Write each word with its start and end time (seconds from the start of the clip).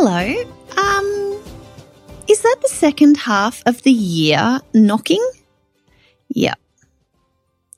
Hello. 0.00 0.44
Um, 0.76 1.42
is 2.28 2.42
that 2.42 2.58
the 2.62 2.68
second 2.68 3.16
half 3.16 3.64
of 3.66 3.82
the 3.82 3.90
year 3.90 4.60
knocking? 4.72 5.28
Yep. 6.28 6.56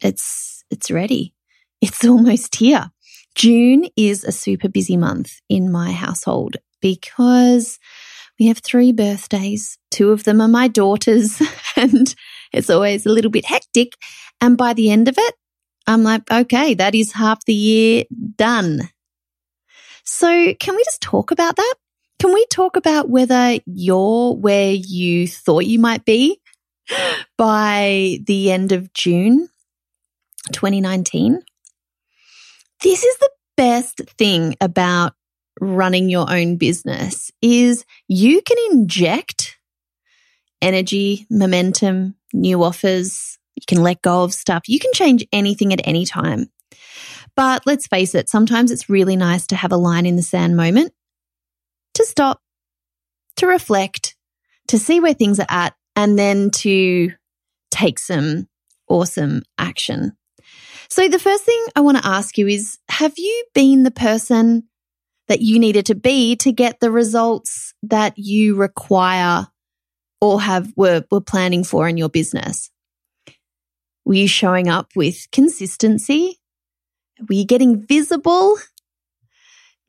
It's, 0.03 0.63
it's 0.71 0.91
ready. 0.91 1.33
It's 1.81 2.05
almost 2.05 2.57
here. 2.57 2.91
June 3.35 3.87
is 3.97 4.23
a 4.25 4.33
super 4.33 4.69
busy 4.69 4.99
month 4.99 5.41
in 5.49 5.73
my 5.73 5.93
household 5.93 6.59
because 6.83 7.79
we 8.39 8.49
have 8.49 8.59
three 8.59 8.93
birthdays. 8.93 9.79
Two 9.91 10.11
of 10.11 10.25
them 10.25 10.43
are 10.43 10.49
my 10.49 10.69
daughters 10.69 11.41
and 11.77 12.15
it's 12.53 12.69
always 12.69 13.07
a 13.07 13.11
little 13.11 13.31
bit 13.31 13.47
hectic. 13.47 13.95
And 14.43 14.59
by 14.59 14.75
the 14.75 14.91
end 14.91 15.09
of 15.09 15.15
it, 15.17 15.35
I'm 15.87 16.03
like, 16.03 16.31
okay, 16.31 16.75
that 16.75 16.95
is 16.95 17.13
half 17.13 17.43
the 17.47 17.55
year 17.55 18.05
done. 18.37 18.91
So 20.05 20.53
can 20.61 20.77
we 20.77 20.85
just 20.85 21.01
talk 21.01 21.31
about 21.31 21.57
that? 21.57 21.75
Can 22.21 22.35
we 22.35 22.45
talk 22.51 22.77
about 22.77 23.09
whether 23.09 23.59
you're 23.65 24.35
where 24.35 24.73
you 24.73 25.27
thought 25.27 25.65
you 25.65 25.79
might 25.79 26.05
be 26.05 26.39
by 27.39 28.19
the 28.27 28.53
end 28.53 28.73
of 28.73 28.93
June 28.93 29.49
2019? 30.53 31.41
This 32.83 33.05
is 33.05 33.17
the 33.17 33.31
best 33.57 34.03
thing 34.19 34.55
about 34.61 35.15
running 35.63 36.11
your 36.11 36.31
own 36.31 36.59
business 36.59 37.31
is 37.41 37.87
you 38.07 38.43
can 38.43 38.59
inject 38.71 39.57
energy, 40.61 41.27
momentum, 41.31 42.17
new 42.35 42.63
offers. 42.63 43.39
You 43.57 43.63
can 43.67 43.83
let 43.83 44.03
go 44.03 44.25
of 44.25 44.35
stuff. 44.35 44.69
You 44.69 44.79
can 44.79 44.93
change 44.93 45.27
anything 45.33 45.73
at 45.73 45.81
any 45.85 46.05
time. 46.05 46.51
But 47.35 47.63
let's 47.65 47.87
face 47.87 48.15
it, 48.15 48.29
sometimes 48.29 48.71
it's 48.71 48.91
really 48.91 49.17
nice 49.17 49.47
to 49.47 49.57
have 49.57 49.73
a 49.73 49.79
line 49.79 50.05
in 50.05 50.17
the 50.17 50.23
sand 50.23 50.55
moment 50.55 50.93
to 51.95 52.05
stop, 52.05 52.41
to 53.37 53.47
reflect, 53.47 54.17
to 54.69 54.79
see 54.79 55.01
where 55.01 55.15
things 55.15 55.41
are 55.41 55.47
at, 55.49 55.75
and 55.97 56.19
then 56.19 56.51
to 56.51 57.13
take 57.71 57.99
some 57.99 58.49
awesome 58.89 59.43
action. 59.59 60.13
So 60.89 61.09
the 61.09 61.19
first 61.19 61.45
thing 61.45 61.65
I 61.77 61.81
want 61.81 61.99
to 61.99 62.07
ask 62.07 62.37
you 62.37 62.49
is, 62.49 62.79
have 62.89 63.15
you 63.17 63.45
been 63.55 63.85
the 63.85 63.91
person 63.91 64.65
that 65.29 65.41
you 65.41 65.59
needed 65.59 65.87
to 65.87 65.95
be 65.95 66.35
to 66.37 66.53
get 66.53 66.81
the 66.81 66.91
results 66.91 67.73
that 67.85 68.15
you 68.17 68.57
require 68.57 69.47
or 70.21 70.41
have 70.41 70.73
were, 70.77 71.05
were 71.11 71.21
planning 71.21 71.63
for 71.63 71.89
in 71.89 71.97
your 71.97 72.09
business? 72.09 72.71
Were 74.05 74.15
you 74.15 74.29
showing 74.29 74.69
up 74.69 74.91
with 74.97 75.29
consistency? 75.31 76.41
Were 77.29 77.35
you 77.35 77.45
getting 77.45 77.87
visible? 77.87 78.57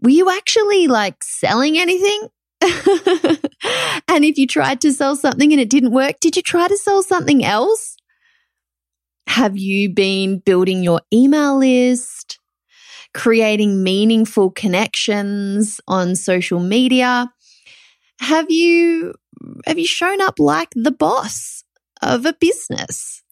Were 0.02 0.10
you 0.10 0.30
actually 0.30 0.88
like 0.88 1.24
selling 1.24 1.78
anything? 1.78 2.30
and 4.08 4.26
if 4.26 4.38
you 4.38 4.48
tried 4.48 4.82
to 4.82 4.94
sell 4.94 5.16
something 5.16 5.52
and 5.52 5.62
it 5.62 5.70
didn't 5.70 5.92
work, 5.92 6.20
did 6.20 6.36
you 6.36 6.42
try 6.42 6.68
to 6.68 6.78
sell 6.78 7.04
something 7.04 7.44
else? 7.44 7.96
Have 9.28 9.58
you 9.58 9.94
been 9.94 10.40
building 10.40 10.84
your 10.84 11.02
email 11.14 11.58
list, 11.58 12.40
creating 13.14 13.84
meaningful 13.84 14.52
connections 14.52 15.80
on 15.88 16.16
social 16.16 16.60
media? 16.60 17.32
Have 18.20 18.50
you, 18.50 19.14
have 19.66 19.80
you 19.80 19.88
shown 19.88 20.22
up 20.22 20.40
like 20.40 20.70
the 20.76 20.92
boss 20.92 21.64
of 22.02 22.26
a 22.26 22.34
business? 22.34 23.24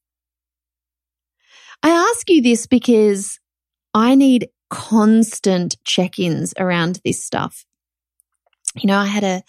I 1.81 1.89
ask 1.89 2.29
you 2.29 2.41
this 2.41 2.67
because 2.67 3.39
I 3.93 4.15
need 4.15 4.49
constant 4.69 5.77
check-ins 5.83 6.53
around 6.57 6.99
this 7.03 7.23
stuff. 7.23 7.65
You 8.75 8.87
know, 8.87 8.97
I 8.97 9.05
had 9.05 9.23
a 9.23 9.43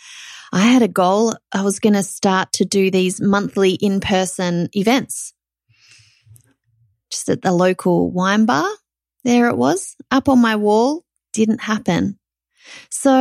I 0.52 0.60
had 0.60 0.82
a 0.82 0.88
goal. 0.88 1.34
I 1.52 1.62
was 1.62 1.78
going 1.78 1.92
to 1.92 2.02
start 2.02 2.52
to 2.54 2.64
do 2.64 2.90
these 2.90 3.20
monthly 3.20 3.74
in-person 3.74 4.70
events. 4.72 5.32
Just 7.10 7.28
at 7.28 7.42
the 7.42 7.52
local 7.52 8.10
wine 8.10 8.46
bar. 8.46 8.68
There 9.22 9.48
it 9.48 9.56
was, 9.56 9.96
up 10.10 10.28
on 10.28 10.40
my 10.40 10.56
wall. 10.56 11.04
Didn't 11.32 11.60
happen. 11.60 12.18
So, 12.90 13.12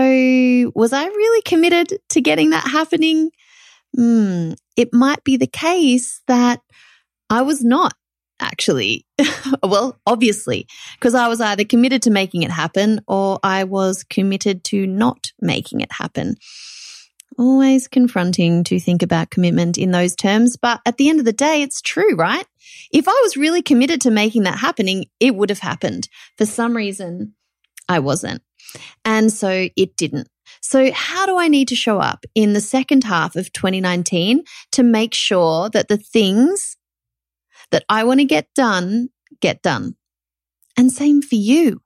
was 0.76 0.94
I 0.94 1.06
really 1.06 1.42
committed 1.42 2.00
to 2.10 2.22
getting 2.22 2.52
that 2.52 2.68
happening? 2.68 3.32
Hmm, 3.96 4.54
it 4.76 4.94
might 4.94 5.24
be 5.24 5.38
the 5.38 5.48
case 5.48 6.22
that 6.28 6.62
I 7.30 7.42
was 7.42 7.64
not 7.64 7.94
actually. 8.40 9.06
well, 9.64 10.00
obviously, 10.06 10.68
because 10.96 11.16
I 11.16 11.28
was 11.28 11.42
either 11.42 11.64
committed 11.64 12.02
to 12.04 12.12
making 12.12 12.44
it 12.44 12.52
happen 12.52 13.02
or 13.08 13.40
I 13.44 13.64
was 13.64 14.04
committed 14.04 14.64
to 14.66 14.88
not 14.88 15.32
making 15.42 15.82
it 15.82 15.92
happen. 15.92 16.36
Always 17.38 17.88
confronting 17.88 18.64
to 18.66 18.80
think 18.80 19.02
about 19.02 19.30
commitment 19.30 19.78
in 19.78 19.92
those 19.92 20.16
terms. 20.16 20.58
But 20.58 20.82
at 20.86 20.98
the 20.98 21.10
end 21.10 21.20
of 21.20 21.26
the 21.26 21.34
day, 21.34 21.62
it's 21.62 21.82
true, 21.82 22.16
right? 22.16 22.46
If 22.92 23.08
I 23.08 23.20
was 23.24 23.38
really 23.38 23.62
committed 23.62 24.02
to 24.02 24.12
making 24.12 24.44
that 24.44 24.60
happening, 24.60 25.06
it 25.20 25.36
would 25.36 25.50
have 25.50 25.60
happened. 25.60 26.10
For 26.38 26.46
some 26.46 26.76
reason, 26.76 27.36
I 27.88 28.00
wasn't. 28.00 28.42
And 29.06 29.32
so 29.32 29.70
it 29.76 29.96
didn't. 29.96 30.28
So, 30.62 30.92
how 30.92 31.26
do 31.26 31.38
I 31.38 31.48
need 31.48 31.68
to 31.70 31.76
show 31.76 32.00
up 32.00 32.26
in 32.36 32.54
the 32.54 32.62
second 32.62 33.04
half 33.04 33.36
of 33.36 33.52
2019 33.54 34.44
to 34.74 34.84
make 34.84 35.14
sure 35.14 35.70
that 35.70 35.88
the 35.88 35.98
things 35.98 36.76
that 37.72 37.86
I 37.90 38.04
want 38.04 38.20
to 38.20 38.26
get 38.26 38.48
done, 38.56 39.10
get 39.42 39.62
done. 39.62 39.96
And 40.78 40.92
same 40.92 41.22
for 41.22 41.36
you. 41.36 41.82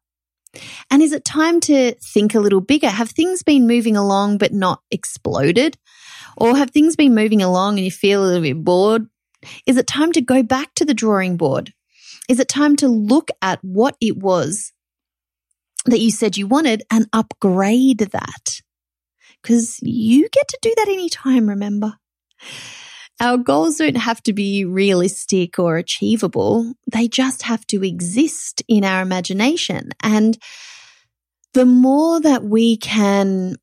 And 0.92 1.02
is 1.02 1.14
it 1.14 1.26
time 1.26 1.60
to 1.62 1.96
think 1.96 2.36
a 2.36 2.40
little 2.40 2.62
bigger? 2.62 2.90
Have 2.90 3.10
things 3.10 3.42
been 3.44 3.68
moving 3.68 3.98
along 3.98 4.38
but 4.38 4.54
not 4.54 4.82
exploded? 4.92 5.78
Or 6.38 6.56
have 6.56 6.72
things 6.72 6.96
been 6.96 7.16
moving 7.16 7.42
along 7.42 7.78
and 7.78 7.86
you 7.86 7.92
feel 7.92 8.24
a 8.24 8.26
little 8.26 8.42
bit 8.42 8.64
bored? 8.64 9.08
Is 9.66 9.78
it 9.78 9.88
time 9.88 10.12
to 10.14 10.22
go 10.22 10.44
back 10.44 10.74
to 10.76 10.86
the 10.86 10.94
drawing 10.94 11.38
board? 11.38 11.74
Is 12.30 12.40
it 12.40 12.48
time 12.48 12.76
to 12.78 12.88
look 12.88 13.30
at 13.42 13.64
what 13.64 13.98
it 14.00 14.18
was 14.18 14.72
that 15.86 16.00
you 16.00 16.12
said 16.12 16.38
you 16.38 16.48
wanted 16.48 16.84
and 16.90 17.08
upgrade 17.12 18.00
that? 18.00 18.62
Because 19.42 19.80
you 19.82 20.30
get 20.30 20.48
to 20.48 20.60
do 20.62 20.74
that 20.78 20.88
anytime, 20.88 21.50
remember? 21.50 21.98
Our 23.24 23.38
goals 23.38 23.78
don't 23.78 23.96
have 23.96 24.22
to 24.24 24.34
be 24.34 24.66
realistic 24.66 25.58
or 25.58 25.78
achievable. 25.78 26.74
They 26.92 27.08
just 27.08 27.44
have 27.44 27.66
to 27.68 27.82
exist 27.82 28.62
in 28.68 28.84
our 28.84 29.02
imagination. 29.02 29.92
And 30.02 30.38
the 31.54 31.66
more 31.66 32.20
that 32.20 32.44
we 32.44 32.76
can 32.76 33.56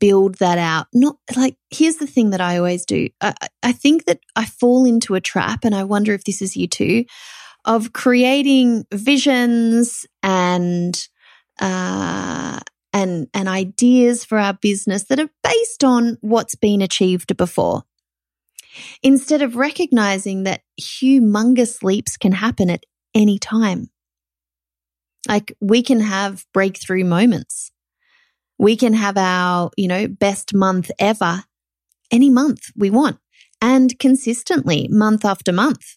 build 0.00 0.38
that 0.38 0.58
out, 0.58 0.88
not 0.92 1.18
like, 1.36 1.56
here's 1.70 1.98
the 1.98 2.08
thing 2.08 2.30
that 2.30 2.40
I 2.40 2.56
always 2.56 2.84
do. 2.84 3.08
I, 3.20 3.34
I 3.62 3.70
think 3.70 4.06
that 4.06 4.18
I 4.34 4.44
fall 4.44 4.84
into 4.84 5.14
a 5.14 5.20
trap, 5.20 5.64
and 5.64 5.72
I 5.72 5.84
wonder 5.84 6.12
if 6.12 6.24
this 6.24 6.42
is 6.42 6.56
you 6.56 6.66
too, 6.66 7.04
of 7.64 7.92
creating 7.92 8.86
visions 8.92 10.04
and, 10.24 11.08
uh, 11.60 12.58
and, 12.92 13.28
and 13.32 13.48
ideas 13.48 14.24
for 14.24 14.36
our 14.36 14.54
business 14.54 15.04
that 15.04 15.20
are 15.20 15.30
based 15.44 15.84
on 15.84 16.18
what's 16.22 16.56
been 16.56 16.82
achieved 16.82 17.36
before 17.36 17.84
instead 19.02 19.42
of 19.42 19.56
recognizing 19.56 20.44
that 20.44 20.62
humongous 20.80 21.82
leaps 21.82 22.16
can 22.16 22.32
happen 22.32 22.70
at 22.70 22.84
any 23.14 23.38
time. 23.38 23.88
Like 25.28 25.56
we 25.60 25.82
can 25.82 26.00
have 26.00 26.44
breakthrough 26.52 27.04
moments. 27.04 27.72
We 28.58 28.76
can 28.76 28.94
have 28.94 29.16
our, 29.16 29.70
you 29.76 29.88
know, 29.88 30.08
best 30.08 30.54
month 30.54 30.90
ever 30.98 31.44
any 32.10 32.30
month 32.30 32.70
we 32.76 32.90
want 32.90 33.18
and 33.60 33.98
consistently 33.98 34.88
month 34.90 35.24
after 35.24 35.52
month. 35.52 35.96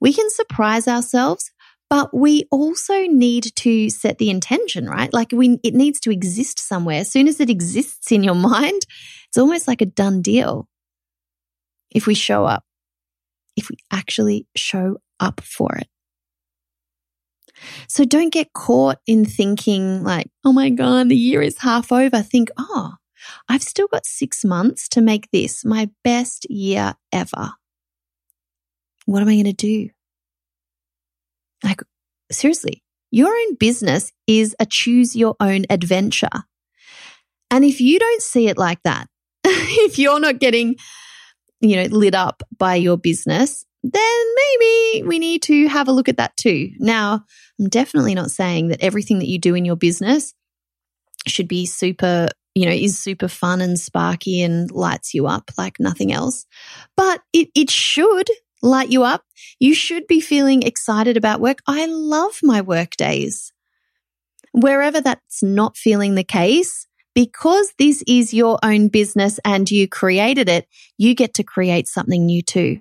We 0.00 0.12
can 0.12 0.30
surprise 0.30 0.88
ourselves, 0.88 1.50
but 1.88 2.16
we 2.16 2.44
also 2.50 3.02
need 3.02 3.54
to 3.56 3.90
set 3.90 4.18
the 4.18 4.30
intention, 4.30 4.86
right? 4.86 5.12
Like 5.12 5.32
we, 5.32 5.58
it 5.62 5.74
needs 5.74 6.00
to 6.00 6.10
exist 6.10 6.58
somewhere. 6.58 7.00
As 7.00 7.10
soon 7.10 7.28
as 7.28 7.40
it 7.40 7.50
exists 7.50 8.10
in 8.12 8.24
your 8.24 8.34
mind, 8.52 8.82
it's 9.28 9.38
almost 9.38 9.68
like 9.68 9.80
a 9.80 9.86
done 9.86 10.22
deal 10.22 10.68
if 11.90 12.06
we 12.06 12.14
show 12.14 12.44
up, 12.44 12.64
if 13.56 13.68
we 13.68 13.76
actually 13.90 14.46
show 14.56 14.98
up 15.18 15.40
for 15.40 15.74
it. 15.76 15.88
So 17.88 18.04
don't 18.04 18.32
get 18.32 18.52
caught 18.52 18.98
in 19.06 19.24
thinking 19.24 20.02
like, 20.02 20.30
oh 20.44 20.52
my 20.52 20.70
God, 20.70 21.08
the 21.08 21.16
year 21.16 21.42
is 21.42 21.58
half 21.58 21.92
over. 21.92 22.22
Think, 22.22 22.50
oh, 22.58 22.94
I've 23.48 23.62
still 23.62 23.88
got 23.88 24.06
six 24.06 24.44
months 24.44 24.88
to 24.90 25.00
make 25.00 25.30
this 25.30 25.64
my 25.64 25.90
best 26.02 26.48
year 26.50 26.94
ever. 27.12 27.52
What 29.06 29.22
am 29.22 29.28
I 29.28 29.34
going 29.34 29.44
to 29.44 29.52
do? 29.52 29.90
Like, 31.62 31.82
seriously, 32.30 32.82
your 33.10 33.28
own 33.28 33.56
business 33.56 34.12
is 34.26 34.54
a 34.58 34.66
choose 34.66 35.16
your 35.16 35.34
own 35.40 35.64
adventure. 35.68 36.28
And 37.50 37.64
if 37.64 37.80
you 37.80 37.98
don't 37.98 38.22
see 38.22 38.48
it 38.48 38.56
like 38.56 38.82
that, 38.84 39.08
if 39.44 39.98
you're 39.98 40.20
not 40.20 40.38
getting, 40.38 40.76
you 41.60 41.76
know, 41.76 41.96
lit 41.96 42.14
up 42.14 42.42
by 42.58 42.74
your 42.74 42.96
business, 42.96 43.64
then 43.82 44.34
maybe 44.36 45.06
we 45.06 45.18
need 45.18 45.42
to 45.42 45.68
have 45.68 45.88
a 45.88 45.92
look 45.92 46.08
at 46.08 46.18
that 46.18 46.36
too. 46.36 46.70
Now, 46.78 47.24
I'm 47.58 47.68
definitely 47.68 48.14
not 48.14 48.30
saying 48.30 48.68
that 48.68 48.82
everything 48.82 49.18
that 49.18 49.28
you 49.28 49.38
do 49.38 49.54
in 49.54 49.64
your 49.64 49.76
business 49.76 50.34
should 51.26 51.48
be 51.48 51.66
super, 51.66 52.28
you 52.54 52.66
know, 52.66 52.72
is 52.72 52.98
super 52.98 53.28
fun 53.28 53.60
and 53.60 53.78
sparky 53.78 54.42
and 54.42 54.70
lights 54.70 55.14
you 55.14 55.26
up 55.26 55.50
like 55.56 55.78
nothing 55.78 56.12
else. 56.12 56.46
But 56.96 57.22
it, 57.32 57.48
it 57.54 57.70
should 57.70 58.28
light 58.62 58.90
you 58.90 59.02
up. 59.02 59.24
You 59.58 59.74
should 59.74 60.06
be 60.06 60.20
feeling 60.20 60.62
excited 60.62 61.16
about 61.16 61.40
work. 61.40 61.58
I 61.66 61.86
love 61.86 62.38
my 62.42 62.60
work 62.60 62.96
days. 62.96 63.52
Wherever 64.52 65.00
that's 65.00 65.42
not 65.42 65.76
feeling 65.76 66.14
the 66.14 66.24
case, 66.24 66.86
because 67.14 67.72
this 67.78 68.02
is 68.06 68.32
your 68.32 68.58
own 68.62 68.88
business 68.88 69.40
and 69.44 69.70
you 69.70 69.88
created 69.88 70.48
it, 70.48 70.66
you 70.96 71.14
get 71.14 71.34
to 71.34 71.42
create 71.42 71.88
something 71.88 72.24
new 72.24 72.42
too. 72.42 72.80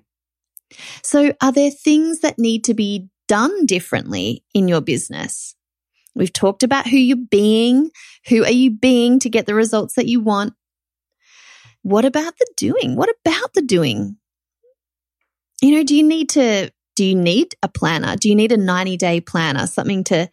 So 1.02 1.34
are 1.42 1.52
there 1.52 1.72
things 1.72 2.20
that 2.20 2.38
need 2.38 2.64
to 2.66 2.74
be 2.74 3.10
done 3.28 3.66
differently 3.66 4.44
in 4.54 4.68
your 4.68 4.82
business? 4.82 5.56
We've 6.16 6.34
talked 6.34 6.64
about 6.64 6.88
who 6.88 6.98
you're 6.98 7.18
being. 7.18 7.92
Who 8.28 8.44
are 8.44 8.52
you 8.52 8.72
being 8.72 9.20
to 9.20 9.30
get 9.30 9.46
the 9.46 9.56
results 9.56 9.96
that 9.96 10.08
you 10.08 10.20
want? 10.20 10.54
What 11.82 12.06
about 12.06 12.38
the 12.38 12.48
doing? 12.58 12.96
What 12.96 13.10
about 13.26 13.54
the 13.54 13.62
doing? 13.62 14.18
You 15.62 15.76
know, 15.76 15.84
do 15.84 15.96
you 15.96 16.04
need 16.04 16.30
to, 16.30 16.72
do 16.96 17.06
you 17.06 17.16
need 17.16 17.56
a 17.64 17.68
planner? 17.68 18.16
Do 18.16 18.30
you 18.30 18.36
need 18.36 18.52
a 18.52 18.58
90 18.58 18.98
day 18.98 19.22
planner, 19.22 19.66
something 19.66 20.04
to 20.06 20.30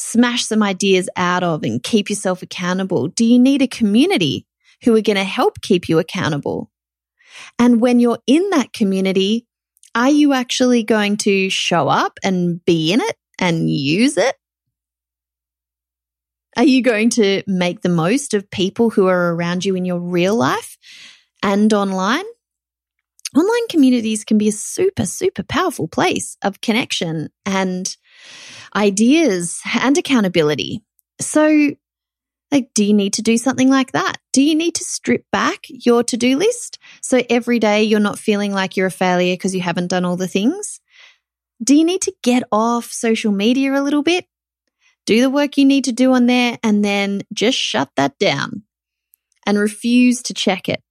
smash 0.00 0.46
some 0.46 0.62
ideas 0.62 1.08
out 1.16 1.42
of 1.42 1.62
and 1.62 1.82
keep 1.82 2.08
yourself 2.10 2.42
accountable? 2.42 3.08
Do 3.08 3.24
you 3.24 3.38
need 3.38 3.62
a 3.62 3.68
community 3.68 4.46
who 4.84 4.96
are 4.96 5.02
going 5.02 5.16
to 5.16 5.24
help 5.24 5.60
keep 5.60 5.88
you 5.88 5.98
accountable? 5.98 6.70
And 7.58 7.80
when 7.80 8.00
you're 8.00 8.18
in 8.26 8.50
that 8.50 8.72
community, 8.72 9.46
are 9.94 10.10
you 10.10 10.32
actually 10.32 10.82
going 10.84 11.16
to 11.18 11.50
show 11.50 11.88
up 11.88 12.18
and 12.22 12.64
be 12.64 12.92
in 12.92 13.00
it 13.00 13.16
and 13.38 13.70
use 13.70 14.16
it? 14.16 14.36
Are 16.56 16.64
you 16.64 16.82
going 16.82 17.10
to 17.10 17.42
make 17.46 17.82
the 17.82 17.88
most 17.88 18.34
of 18.34 18.50
people 18.50 18.90
who 18.90 19.06
are 19.06 19.34
around 19.34 19.64
you 19.64 19.76
in 19.76 19.84
your 19.84 20.00
real 20.00 20.34
life 20.34 20.76
and 21.42 21.72
online? 21.72 22.24
Online 23.36 23.68
communities 23.68 24.24
can 24.24 24.38
be 24.38 24.48
a 24.48 24.52
super, 24.52 25.06
super 25.06 25.44
powerful 25.44 25.86
place 25.86 26.36
of 26.42 26.60
connection 26.60 27.30
and 27.46 27.96
ideas 28.74 29.60
and 29.80 29.96
accountability. 29.96 30.82
So 31.20 31.72
like, 32.50 32.70
do 32.74 32.84
you 32.84 32.94
need 32.94 33.12
to 33.14 33.22
do 33.22 33.36
something 33.36 33.68
like 33.68 33.92
that? 33.92 34.16
Do 34.32 34.42
you 34.42 34.56
need 34.56 34.74
to 34.76 34.84
strip 34.84 35.24
back 35.30 35.66
your 35.68 36.02
to 36.04 36.16
do 36.16 36.36
list 36.36 36.78
so 37.00 37.22
every 37.30 37.60
day 37.60 37.84
you're 37.84 38.00
not 38.00 38.18
feeling 38.18 38.52
like 38.52 38.76
you're 38.76 38.88
a 38.88 38.90
failure 38.90 39.34
because 39.34 39.54
you 39.54 39.60
haven't 39.60 39.86
done 39.86 40.04
all 40.04 40.16
the 40.16 40.26
things? 40.26 40.80
Do 41.62 41.76
you 41.76 41.84
need 41.84 42.02
to 42.02 42.14
get 42.22 42.42
off 42.50 42.90
social 42.90 43.30
media 43.30 43.72
a 43.74 43.82
little 43.82 44.02
bit? 44.02 44.26
Do 45.06 45.20
the 45.20 45.30
work 45.30 45.56
you 45.56 45.64
need 45.64 45.84
to 45.84 45.92
do 45.92 46.12
on 46.12 46.26
there 46.26 46.58
and 46.62 46.84
then 46.84 47.22
just 47.32 47.58
shut 47.58 47.90
that 47.96 48.18
down 48.18 48.64
and 49.46 49.58
refuse 49.58 50.22
to 50.22 50.34
check 50.34 50.68
it. 50.68 50.82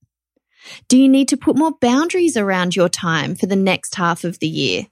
Do 0.87 0.97
you 0.97 1.07
need 1.07 1.29
to 1.29 1.37
put 1.37 1.57
more 1.57 1.71
boundaries 1.79 2.37
around 2.37 2.75
your 2.75 2.89
time 2.89 3.35
for 3.35 3.45
the 3.45 3.55
next 3.55 3.95
half 3.95 4.23
of 4.23 4.39
the 4.39 4.47
year? 4.47 4.87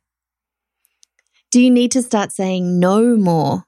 Do 1.58 1.64
you 1.64 1.72
need 1.72 1.94
to 1.94 2.04
start 2.04 2.32
saying 2.32 2.78
no 2.78 3.18
more 3.18 3.64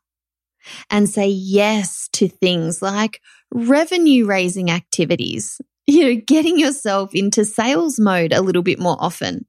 and 0.92 1.10
say 1.10 1.28
yes 1.28 2.08
to 2.14 2.28
things 2.28 2.84
like 2.84 3.20
revenue 3.52 4.28
raising 4.28 4.70
activities, 4.70 5.60
you 5.88 6.04
know, 6.04 6.22
getting 6.28 6.60
yourself 6.60 7.16
into 7.16 7.44
sales 7.46 8.00
mode 8.00 8.32
a 8.32 8.44
little 8.44 8.62
bit 8.62 8.78
more 8.78 8.96
often. 9.00 9.48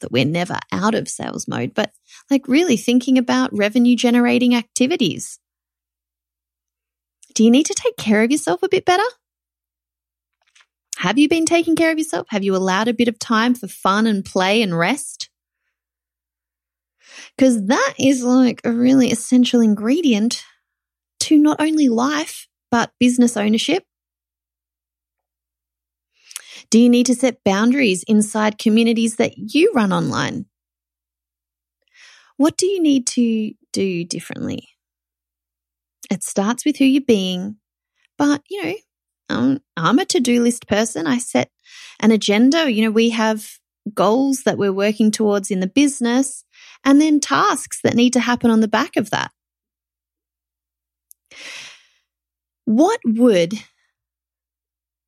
That 0.00 0.10
we're 0.10 0.24
never 0.24 0.58
out 0.72 0.96
of 0.96 1.06
sales 1.06 1.46
mode, 1.46 1.72
but 1.72 1.92
like 2.28 2.48
really 2.48 2.76
thinking 2.76 3.16
about 3.16 3.56
revenue 3.56 3.94
generating 3.94 4.56
activities. 4.56 5.38
Do 7.36 7.44
you 7.44 7.50
need 7.52 7.66
to 7.66 7.74
take 7.74 7.96
care 7.96 8.24
of 8.24 8.32
yourself 8.32 8.64
a 8.64 8.68
bit 8.68 8.86
better? 8.86 9.06
Have 10.96 11.16
you 11.16 11.28
been 11.28 11.46
taking 11.46 11.76
care 11.76 11.92
of 11.92 11.98
yourself? 11.98 12.26
Have 12.30 12.42
you 12.42 12.56
allowed 12.56 12.88
a 12.88 12.92
bit 12.92 13.06
of 13.06 13.20
time 13.20 13.54
for 13.54 13.68
fun 13.68 14.08
and 14.08 14.24
play 14.24 14.62
and 14.62 14.76
rest? 14.76 15.30
Because 17.36 17.66
that 17.66 17.94
is 17.98 18.22
like 18.22 18.60
a 18.64 18.72
really 18.72 19.10
essential 19.10 19.60
ingredient 19.60 20.42
to 21.20 21.38
not 21.38 21.60
only 21.60 21.88
life, 21.88 22.48
but 22.70 22.92
business 22.98 23.36
ownership. 23.36 23.84
Do 26.70 26.78
you 26.78 26.88
need 26.88 27.06
to 27.06 27.14
set 27.14 27.44
boundaries 27.44 28.04
inside 28.06 28.58
communities 28.58 29.16
that 29.16 29.34
you 29.36 29.72
run 29.74 29.92
online? 29.92 30.46
What 32.36 32.56
do 32.56 32.66
you 32.66 32.82
need 32.82 33.06
to 33.08 33.52
do 33.72 34.04
differently? 34.04 34.68
It 36.10 36.22
starts 36.22 36.64
with 36.64 36.76
who 36.76 36.84
you're 36.84 37.02
being, 37.02 37.56
but 38.16 38.42
you 38.48 38.64
know, 38.64 38.74
um, 39.30 39.60
I'm 39.76 39.98
a 39.98 40.04
to 40.06 40.20
do 40.20 40.42
list 40.42 40.66
person. 40.68 41.06
I 41.06 41.18
set 41.18 41.50
an 42.00 42.10
agenda. 42.10 42.70
You 42.70 42.84
know, 42.84 42.90
we 42.90 43.10
have 43.10 43.58
goals 43.94 44.42
that 44.44 44.58
we're 44.58 44.72
working 44.72 45.10
towards 45.10 45.50
in 45.50 45.60
the 45.60 45.66
business 45.66 46.44
and 46.88 47.02
then 47.02 47.20
tasks 47.20 47.80
that 47.82 47.94
need 47.94 48.14
to 48.14 48.20
happen 48.20 48.50
on 48.50 48.60
the 48.60 48.66
back 48.66 48.96
of 48.96 49.10
that. 49.10 49.30
What 52.64 52.98
would 53.04 53.52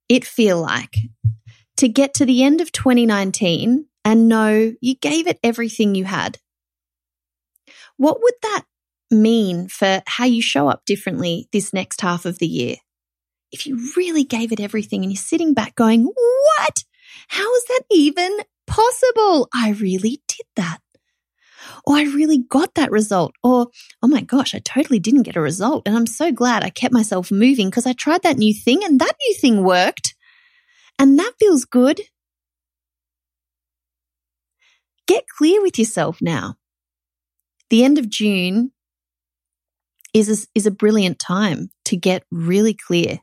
it 0.06 0.26
feel 0.26 0.60
like 0.60 0.94
to 1.78 1.88
get 1.88 2.12
to 2.14 2.26
the 2.26 2.42
end 2.42 2.60
of 2.60 2.70
2019 2.70 3.86
and 4.04 4.28
know 4.28 4.74
you 4.82 4.94
gave 4.94 5.26
it 5.26 5.40
everything 5.42 5.94
you 5.94 6.04
had? 6.04 6.38
What 7.96 8.18
would 8.22 8.34
that 8.42 8.64
mean 9.10 9.68
for 9.68 10.02
how 10.06 10.26
you 10.26 10.42
show 10.42 10.68
up 10.68 10.84
differently 10.84 11.48
this 11.50 11.72
next 11.72 12.02
half 12.02 12.26
of 12.26 12.40
the 12.40 12.46
year? 12.46 12.76
If 13.52 13.66
you 13.66 13.90
really 13.96 14.24
gave 14.24 14.52
it 14.52 14.60
everything 14.60 15.02
and 15.02 15.10
you're 15.10 15.16
sitting 15.16 15.54
back 15.54 15.76
going, 15.76 16.04
What? 16.04 16.84
How 17.28 17.54
is 17.54 17.64
that 17.68 17.84
even 17.90 18.36
possible? 18.66 19.48
I 19.54 19.70
really 19.70 20.20
did 20.28 20.46
that 20.56 20.80
or 21.84 21.96
I 21.96 22.02
really 22.02 22.38
got 22.38 22.74
that 22.74 22.90
result, 22.90 23.34
or 23.42 23.68
oh 24.02 24.08
my 24.08 24.20
gosh, 24.20 24.54
I 24.54 24.58
totally 24.58 24.98
didn't 24.98 25.22
get 25.22 25.36
a 25.36 25.40
result. 25.40 25.82
And 25.86 25.96
I'm 25.96 26.06
so 26.06 26.32
glad 26.32 26.62
I 26.62 26.70
kept 26.70 26.94
myself 26.94 27.30
moving 27.30 27.68
because 27.68 27.86
I 27.86 27.92
tried 27.92 28.22
that 28.22 28.38
new 28.38 28.54
thing 28.54 28.84
and 28.84 29.00
that 29.00 29.16
new 29.26 29.34
thing 29.34 29.64
worked. 29.64 30.14
And 30.98 31.18
that 31.18 31.32
feels 31.38 31.64
good. 31.64 32.00
Get 35.06 35.24
clear 35.26 35.62
with 35.62 35.78
yourself 35.78 36.18
now. 36.20 36.56
The 37.70 37.84
end 37.84 37.98
of 37.98 38.08
June 38.08 38.72
is 40.12 40.28
a, 40.28 40.46
is 40.54 40.66
a 40.66 40.70
brilliant 40.70 41.18
time 41.18 41.70
to 41.86 41.96
get 41.96 42.24
really 42.30 42.74
clear 42.74 43.20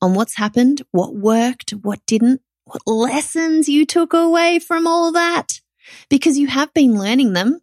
on 0.00 0.14
what's 0.14 0.36
happened, 0.36 0.82
what 0.92 1.14
worked, 1.14 1.72
what 1.72 2.00
didn't, 2.06 2.40
what 2.64 2.82
lessons 2.86 3.68
you 3.68 3.84
took 3.84 4.12
away 4.12 4.58
from 4.58 4.86
all 4.86 5.12
that 5.12 5.60
because 6.08 6.38
you 6.38 6.46
have 6.46 6.72
been 6.74 6.98
learning 6.98 7.32
them. 7.32 7.60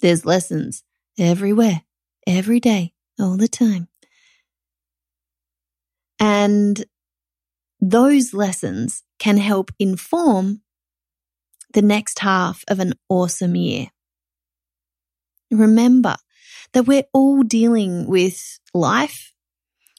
There's 0.00 0.26
lessons 0.26 0.82
everywhere, 1.18 1.82
every 2.26 2.60
day, 2.60 2.92
all 3.18 3.36
the 3.36 3.48
time. 3.48 3.88
And 6.20 6.84
those 7.80 8.32
lessons 8.32 9.02
can 9.18 9.36
help 9.36 9.70
inform 9.78 10.62
the 11.72 11.82
next 11.82 12.20
half 12.20 12.64
of 12.68 12.78
an 12.78 12.94
awesome 13.08 13.56
year. 13.56 13.88
Remember 15.50 16.16
that 16.72 16.86
we're 16.86 17.04
all 17.12 17.42
dealing 17.42 18.06
with 18.06 18.58
life, 18.72 19.32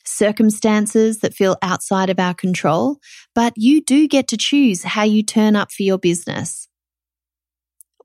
circumstances 0.05 1.19
that 1.19 1.33
feel 1.33 1.57
outside 1.61 2.09
of 2.09 2.19
our 2.19 2.33
control, 2.33 2.97
but 3.33 3.53
you 3.55 3.81
do 3.81 4.07
get 4.07 4.27
to 4.29 4.37
choose 4.37 4.83
how 4.83 5.03
you 5.03 5.23
turn 5.23 5.55
up 5.55 5.71
for 5.71 5.83
your 5.83 5.97
business 5.97 6.67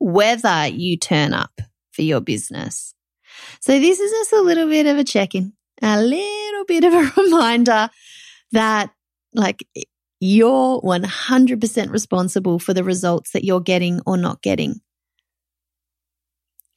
whether 0.01 0.67
you 0.67 0.97
turn 0.97 1.31
up 1.31 1.61
for 1.91 2.01
your 2.01 2.21
business. 2.21 2.95
So 3.59 3.79
this 3.79 3.99
is 3.99 4.11
just 4.11 4.33
a 4.33 4.41
little 4.41 4.67
bit 4.67 4.87
of 4.87 4.97
a 4.97 5.03
check 5.03 5.35
in, 5.35 5.53
a 5.81 6.01
little 6.01 6.65
bit 6.65 6.83
of 6.83 6.93
a 6.93 7.21
reminder 7.21 7.89
that 8.51 8.91
like 9.33 9.63
you're 10.19 10.81
100% 10.81 11.91
responsible 11.91 12.57
for 12.57 12.73
the 12.73 12.83
results 12.83 13.31
that 13.31 13.43
you're 13.43 13.61
getting 13.61 14.01
or 14.07 14.17
not 14.17 14.41
getting. 14.41 14.81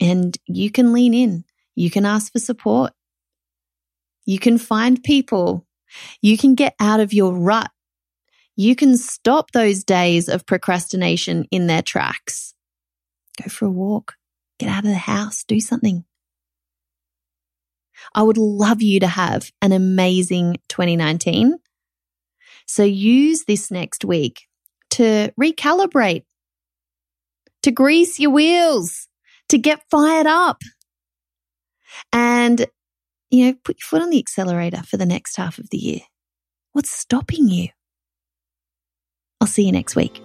And 0.00 0.36
you 0.46 0.70
can 0.70 0.92
lean 0.92 1.14
in. 1.14 1.44
You 1.74 1.90
can 1.90 2.04
ask 2.04 2.30
for 2.30 2.38
support. 2.38 2.92
You 4.26 4.38
can 4.38 4.58
find 4.58 5.02
people. 5.02 5.66
You 6.20 6.36
can 6.36 6.54
get 6.54 6.74
out 6.78 7.00
of 7.00 7.14
your 7.14 7.34
rut. 7.34 7.70
You 8.54 8.76
can 8.76 8.98
stop 8.98 9.52
those 9.52 9.82
days 9.82 10.28
of 10.28 10.46
procrastination 10.46 11.46
in 11.50 11.66
their 11.66 11.82
tracks. 11.82 12.54
Go 13.42 13.48
for 13.48 13.66
a 13.66 13.70
walk. 13.70 14.14
Get 14.58 14.68
out 14.68 14.84
of 14.84 14.90
the 14.90 14.96
house. 14.96 15.44
Do 15.44 15.60
something. 15.60 16.04
I 18.14 18.22
would 18.22 18.38
love 18.38 18.82
you 18.82 19.00
to 19.00 19.06
have 19.06 19.50
an 19.62 19.72
amazing 19.72 20.56
2019. 20.68 21.58
So 22.66 22.82
use 22.82 23.44
this 23.44 23.70
next 23.70 24.04
week 24.04 24.46
to 24.90 25.32
recalibrate, 25.40 26.24
to 27.62 27.70
grease 27.70 28.18
your 28.18 28.30
wheels, 28.30 29.08
to 29.48 29.58
get 29.58 29.82
fired 29.90 30.26
up 30.26 30.62
and, 32.12 32.66
you 33.30 33.46
know, 33.46 33.54
put 33.64 33.76
your 33.80 33.86
foot 33.86 34.02
on 34.02 34.10
the 34.10 34.18
accelerator 34.18 34.82
for 34.82 34.96
the 34.96 35.06
next 35.06 35.36
half 35.36 35.58
of 35.58 35.70
the 35.70 35.78
year. 35.78 36.00
What's 36.72 36.90
stopping 36.90 37.48
you? 37.48 37.68
I'll 39.40 39.46
see 39.46 39.64
you 39.64 39.72
next 39.72 39.94
week. 39.94 40.22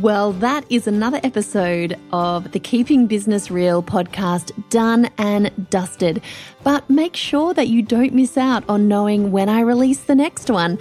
Well, 0.00 0.32
that 0.34 0.64
is 0.70 0.86
another 0.86 1.20
episode 1.22 1.98
of 2.12 2.52
the 2.52 2.58
Keeping 2.58 3.06
Business 3.06 3.50
Real 3.50 3.82
podcast 3.82 4.50
done 4.70 5.10
and 5.18 5.68
dusted. 5.68 6.22
But 6.64 6.88
make 6.88 7.14
sure 7.14 7.52
that 7.52 7.68
you 7.68 7.82
don't 7.82 8.14
miss 8.14 8.38
out 8.38 8.64
on 8.70 8.88
knowing 8.88 9.32
when 9.32 9.50
I 9.50 9.60
release 9.60 10.00
the 10.00 10.14
next 10.14 10.48
one. 10.48 10.78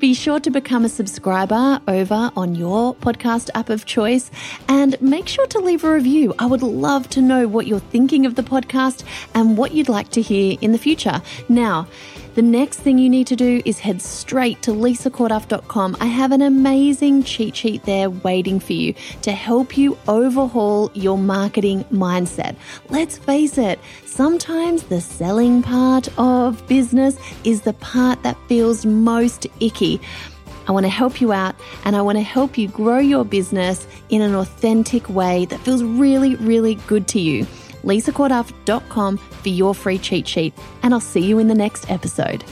Be 0.00 0.12
sure 0.12 0.40
to 0.40 0.50
become 0.50 0.84
a 0.84 0.88
subscriber 0.88 1.80
over 1.86 2.32
on 2.36 2.56
your 2.56 2.96
podcast 2.96 3.48
app 3.54 3.70
of 3.70 3.84
choice 3.84 4.28
and 4.68 5.00
make 5.00 5.28
sure 5.28 5.46
to 5.46 5.60
leave 5.60 5.84
a 5.84 5.92
review. 5.92 6.34
I 6.40 6.46
would 6.46 6.62
love 6.62 7.08
to 7.10 7.22
know 7.22 7.46
what 7.46 7.68
you're 7.68 7.78
thinking 7.78 8.26
of 8.26 8.34
the 8.34 8.42
podcast 8.42 9.04
and 9.36 9.56
what 9.56 9.70
you'd 9.70 9.88
like 9.88 10.08
to 10.10 10.20
hear 10.20 10.58
in 10.60 10.72
the 10.72 10.78
future. 10.78 11.22
Now, 11.48 11.86
the 12.34 12.42
next 12.42 12.80
thing 12.80 12.98
you 12.98 13.10
need 13.10 13.26
to 13.26 13.36
do 13.36 13.60
is 13.64 13.78
head 13.78 14.00
straight 14.00 14.62
to 14.62 14.70
lisacorduff.com. 14.70 15.96
I 16.00 16.06
have 16.06 16.32
an 16.32 16.40
amazing 16.40 17.24
cheat 17.24 17.54
sheet 17.54 17.82
there 17.84 18.08
waiting 18.08 18.58
for 18.58 18.72
you 18.72 18.94
to 19.22 19.32
help 19.32 19.76
you 19.76 19.98
overhaul 20.08 20.90
your 20.94 21.18
marketing 21.18 21.84
mindset. 21.92 22.56
Let's 22.88 23.18
face 23.18 23.58
it, 23.58 23.78
sometimes 24.06 24.84
the 24.84 25.00
selling 25.00 25.62
part 25.62 26.08
of 26.18 26.66
business 26.68 27.18
is 27.44 27.62
the 27.62 27.74
part 27.74 28.22
that 28.22 28.38
feels 28.48 28.86
most 28.86 29.46
icky. 29.60 30.00
I 30.68 30.72
want 30.72 30.84
to 30.84 30.90
help 30.90 31.20
you 31.20 31.32
out 31.32 31.56
and 31.84 31.96
I 31.96 32.02
want 32.02 32.16
to 32.16 32.22
help 32.22 32.56
you 32.56 32.68
grow 32.68 32.98
your 32.98 33.24
business 33.24 33.86
in 34.08 34.22
an 34.22 34.34
authentic 34.34 35.08
way 35.08 35.44
that 35.46 35.60
feels 35.60 35.82
really, 35.82 36.36
really 36.36 36.76
good 36.86 37.08
to 37.08 37.20
you 37.20 37.46
lisacorduff.com 37.82 39.16
for 39.16 39.48
your 39.48 39.74
free 39.74 39.98
cheat 39.98 40.26
sheet, 40.26 40.54
and 40.82 40.94
I'll 40.94 41.00
see 41.00 41.24
you 41.24 41.38
in 41.38 41.48
the 41.48 41.54
next 41.54 41.90
episode. 41.90 42.44